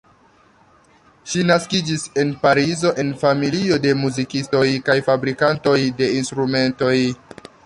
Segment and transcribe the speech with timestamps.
[1.33, 6.95] Ŝi naskiĝis en Parizo en familio de muzikistoj kaj fabrikantoj de instrumentoj.